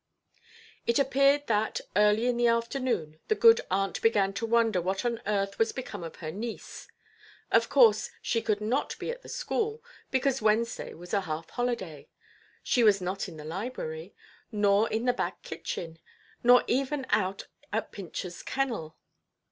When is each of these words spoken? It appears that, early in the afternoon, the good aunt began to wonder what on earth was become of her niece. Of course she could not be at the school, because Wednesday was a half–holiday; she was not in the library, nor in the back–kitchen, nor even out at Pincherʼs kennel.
It 0.87 0.97
appears 0.97 1.41
that, 1.45 1.79
early 1.95 2.25
in 2.25 2.35
the 2.35 2.47
afternoon, 2.47 3.19
the 3.27 3.35
good 3.35 3.61
aunt 3.69 4.01
began 4.01 4.33
to 4.33 4.47
wonder 4.47 4.81
what 4.81 5.05
on 5.05 5.21
earth 5.27 5.59
was 5.59 5.71
become 5.71 6.03
of 6.03 6.15
her 6.15 6.31
niece. 6.31 6.87
Of 7.51 7.69
course 7.69 8.09
she 8.19 8.41
could 8.41 8.61
not 8.61 8.97
be 8.97 9.11
at 9.11 9.21
the 9.21 9.29
school, 9.29 9.83
because 10.09 10.41
Wednesday 10.41 10.95
was 10.95 11.13
a 11.13 11.21
half–holiday; 11.21 12.09
she 12.63 12.83
was 12.83 12.99
not 12.99 13.27
in 13.29 13.37
the 13.37 13.45
library, 13.45 14.15
nor 14.51 14.89
in 14.89 15.05
the 15.05 15.13
back–kitchen, 15.13 15.99
nor 16.43 16.63
even 16.65 17.05
out 17.11 17.45
at 17.71 17.91
Pincherʼs 17.91 18.43
kennel. 18.43 18.97